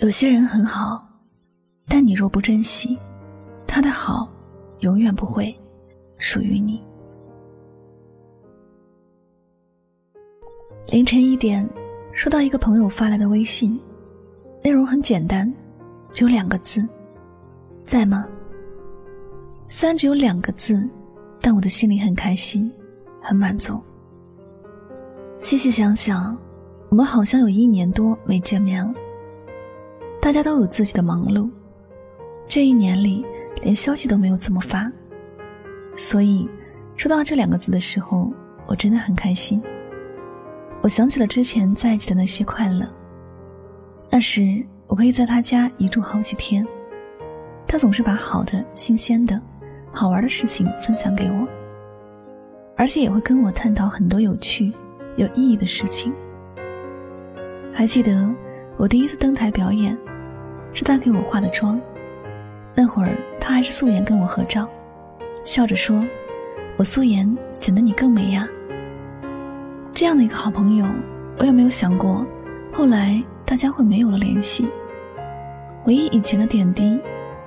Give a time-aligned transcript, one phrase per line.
[0.00, 1.06] 有些人很好，
[1.86, 2.98] 但你若不珍惜，
[3.66, 4.26] 他的好
[4.78, 5.54] 永远不会
[6.16, 6.82] 属于你。
[10.86, 11.68] 凌晨一点，
[12.14, 13.78] 收到一个朋友发来的微信，
[14.64, 15.52] 内容很简单，
[16.14, 16.82] 只有两个字
[17.84, 18.26] ：“在吗？”
[19.68, 20.82] 虽然只有两个字，
[21.42, 22.72] 但我的心里很开心，
[23.20, 23.78] 很满足。
[25.36, 26.34] 细细想想，
[26.88, 28.94] 我们好像有一年多没见面了。
[30.20, 31.48] 大家都有自己的忙碌，
[32.46, 33.24] 这一年里
[33.62, 34.92] 连消息都没有怎么发，
[35.96, 36.48] 所以
[36.94, 38.30] 收到这两个字的时候，
[38.66, 39.60] 我真的很开心。
[40.82, 42.86] 我想起了之前在一起的那些快乐，
[44.10, 46.66] 那时我可以在他家一住好几天，
[47.66, 49.40] 他总是把好的、新鲜的、
[49.90, 51.48] 好玩的事情分享给我，
[52.76, 54.70] 而且也会跟我探讨很多有趣、
[55.16, 56.12] 有意义的事情。
[57.72, 58.32] 还记得
[58.76, 59.98] 我第一次登台表演。
[60.72, 61.80] 是他给我化的妆，
[62.74, 64.68] 那会儿他还是素颜跟我合照，
[65.44, 66.04] 笑着说
[66.78, 68.48] ：“我素颜显得你更美呀。”
[69.92, 70.86] 这样的一个好朋友，
[71.38, 72.24] 我也没有想过，
[72.72, 74.66] 后来大家会没有了联系。
[75.82, 77.00] 回忆以前的点滴，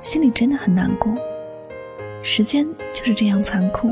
[0.00, 1.14] 心里真的很难过。
[2.22, 3.90] 时间就是这样残酷，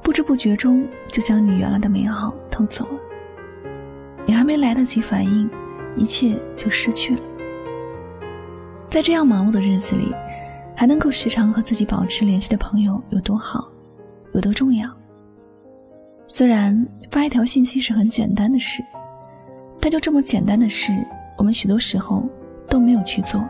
[0.00, 2.98] 不知不觉中就将你原来的美好偷走了。
[4.24, 5.50] 你还没来得及反应，
[5.96, 7.22] 一切就失去了。
[8.92, 10.14] 在这样忙碌的日子里，
[10.76, 13.66] 还能够时常和自己保持联系的朋友有多好，
[14.34, 14.86] 有多重要？
[16.26, 18.84] 虽然发一条信息是很简单的事，
[19.80, 20.92] 但就这么简单的事，
[21.38, 22.22] 我们许多时候
[22.68, 23.42] 都没有去做，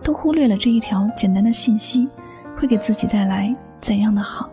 [0.00, 2.08] 都忽略了这一条简单的信息
[2.56, 4.48] 会给自己带来怎样的好。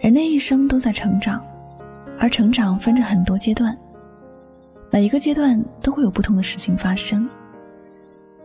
[0.00, 1.40] 人的一生都在成长，
[2.18, 3.78] 而成长分着很多阶段，
[4.90, 7.30] 每一个阶段都会有不同的事情发生。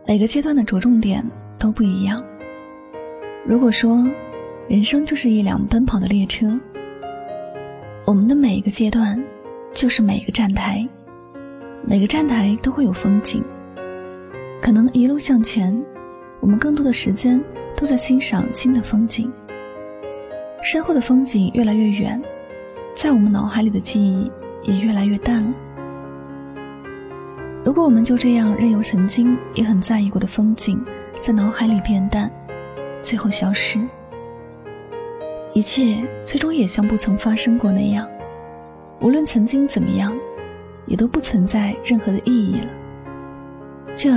[0.06, 1.24] 每个阶段的着重点
[1.58, 2.22] 都不一样。
[3.46, 4.06] 如果说，
[4.68, 6.58] 人生就是一辆奔跑的列车，
[8.04, 9.22] 我们的每一个阶段，
[9.72, 10.86] 就是每一个站台，
[11.86, 13.42] 每个站台都会有风景。
[14.60, 15.82] 可能一路向前，
[16.40, 17.42] 我们更多的时间
[17.76, 19.30] 都在欣赏新的风景。
[20.62, 22.20] 身后的风景越来越远，
[22.94, 24.30] 在我们脑海里的记忆
[24.62, 25.54] 也越来越淡了。
[27.68, 30.82] 如果我们就这样任由曾经也很在意过的风景
[31.20, 32.32] 在脑海里变淡，
[33.02, 33.78] 最后消失，
[35.52, 38.08] 一切最终也像不曾发生过那样。
[39.02, 40.18] 无论曾经怎么样，
[40.86, 42.72] 也都不存在任何的意义了。
[43.94, 44.08] 这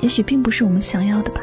[0.00, 1.40] 也许并不是我们想要的吧。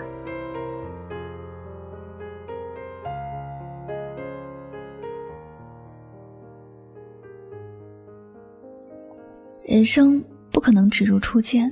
[9.63, 10.21] 人生。
[10.53, 11.69] 不可能只如初见，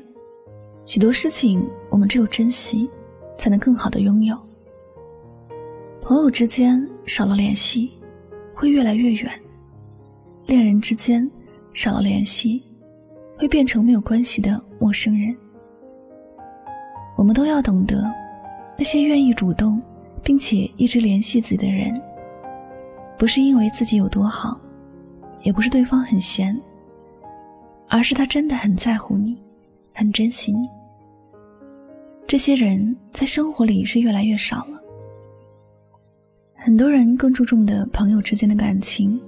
[0.88, 2.90] 许多事情我们只有珍惜，
[3.38, 4.36] 才能更好的拥有。
[6.02, 7.92] 朋友之间少了联系，
[8.56, 9.30] 会越来越远；
[10.48, 11.30] 恋人之间
[11.74, 12.64] 少了联系，
[13.38, 15.38] 会变成没有关系的陌生人。
[17.16, 18.12] 我们都要懂得，
[18.76, 19.80] 那些愿意主动
[20.24, 21.94] 并且一直联系自己的人，
[23.16, 24.60] 不是因为自己有多好，
[25.44, 26.60] 也不是对方很闲。
[27.94, 29.38] 而是他真的很在乎你，
[29.94, 30.66] 很珍惜你。
[32.26, 34.82] 这些人在生活里是越来越少了。
[36.56, 39.20] 很多人更注重的朋友之间的感情，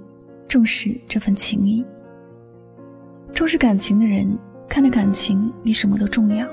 [0.48, 1.84] 重视这份情谊。
[3.34, 4.34] 重视感情的人，
[4.66, 6.48] 看的感情比什么都重要，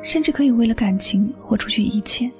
[0.00, 2.30] 甚至可以为了感情豁出去一切。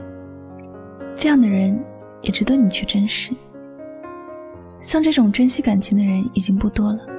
[1.16, 1.84] 这样的人
[2.22, 3.32] 也值得你去珍视。
[4.80, 7.17] 像这种珍惜感情的人已经不多了。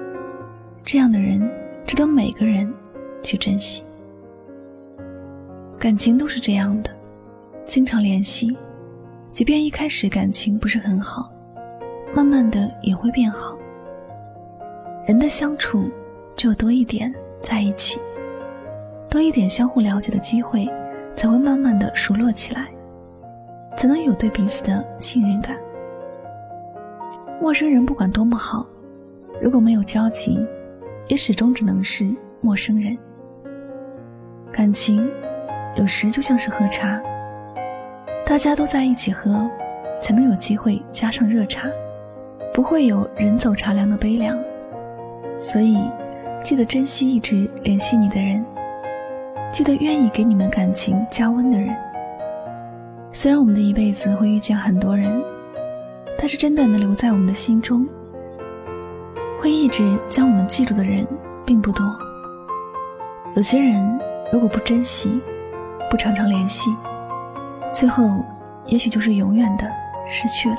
[0.91, 1.39] 这样的人
[1.85, 2.73] 值得每个人
[3.21, 3.83] 去珍惜。
[5.77, 6.89] 感情都是这样的，
[7.63, 8.57] 经常联系，
[9.31, 11.29] 即便一开始感情不是很好，
[12.11, 13.55] 慢慢的也会变好。
[15.05, 15.91] 人的相处，
[16.35, 17.99] 只有多一点在一起，
[19.11, 20.67] 多一点相互了解的机会，
[21.15, 22.65] 才会慢慢的熟络起来，
[23.77, 25.55] 才能有对彼此的信任感。
[27.39, 28.65] 陌生人不管多么好，
[29.39, 30.43] 如果没有交集。
[31.09, 32.07] 也始终只能是
[32.39, 32.97] 陌生人。
[34.51, 35.11] 感情
[35.75, 37.01] 有时就像是喝茶，
[38.25, 39.49] 大家都在一起喝，
[40.01, 41.67] 才能有机会加上热茶，
[42.53, 44.37] 不会有人走茶凉的悲凉。
[45.35, 45.77] 所以，
[46.43, 48.45] 记得珍惜一直联系你的人，
[49.51, 51.75] 记得愿意给你们感情加温的人。
[53.11, 55.19] 虽然我们的一辈子会遇见很多人，
[56.19, 57.87] 但是真的能留在我们的心中。
[59.39, 61.07] 会一直将我们记住的人
[61.45, 61.85] 并不多。
[63.35, 63.99] 有些人
[64.33, 65.21] 如果不珍惜，
[65.89, 66.69] 不常常联系，
[67.73, 68.23] 最后
[68.65, 69.63] 也许就是永远的
[70.05, 70.57] 失去了。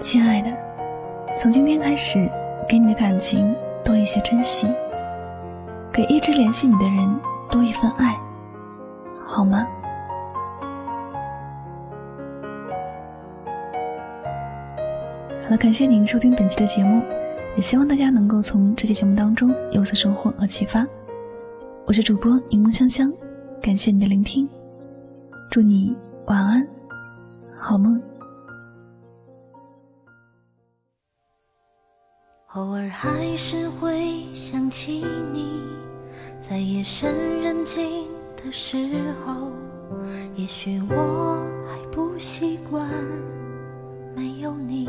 [0.00, 0.50] 亲爱的，
[1.36, 2.30] 从今天开始，
[2.66, 3.54] 给你的感情
[3.84, 4.66] 多一些珍惜，
[5.92, 7.14] 给一直联系你的人
[7.50, 8.16] 多一份爱，
[9.22, 9.66] 好吗？
[15.52, 17.02] 了，感谢您收听本期的节目，
[17.56, 20.86] 也希望大家能够从这期节目当中有所收获和启发。
[21.84, 23.12] 我是主播柠檬香香，
[23.60, 24.48] 感谢你的聆听，
[25.50, 25.94] 祝你
[26.26, 26.66] 晚安，
[27.54, 28.00] 好梦。
[32.54, 35.60] 偶尔还是会想起你，
[36.40, 38.06] 在夜深人静
[38.42, 38.88] 的时
[39.22, 39.52] 候，
[40.34, 42.88] 也许我还不习惯
[44.16, 44.88] 没有你。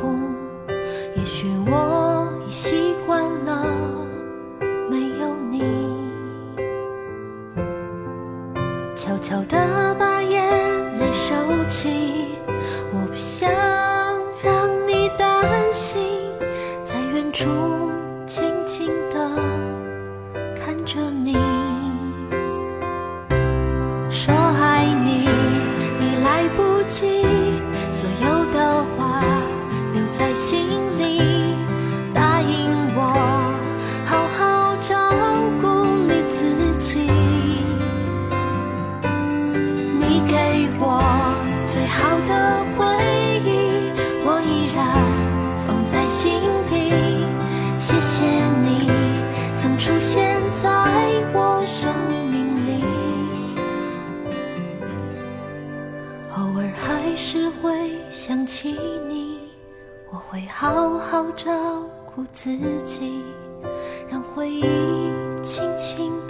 [9.01, 10.47] 悄悄地把眼
[10.99, 11.11] 泪。
[11.11, 11.33] 收
[11.67, 11.89] 起，
[12.93, 13.49] 我不想
[14.43, 15.43] 让你担
[15.73, 15.99] 心，
[16.83, 17.47] 在远处
[18.27, 19.17] 静静的
[20.55, 21.33] 看着你，
[24.07, 25.27] 说爱你，
[25.99, 27.25] 你来不及，
[27.91, 29.23] 所有的话
[29.95, 30.79] 留在心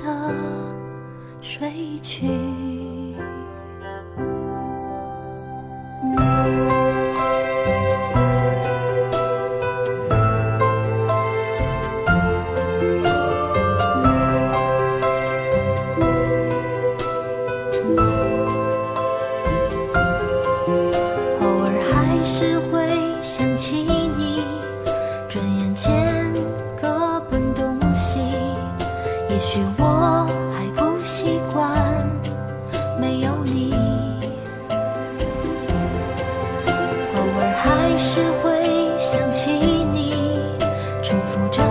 [0.04, 0.34] 的
[1.42, 2.71] 睡去
[39.32, 39.50] 想起
[39.94, 40.14] 你，
[41.02, 41.71] 重复着。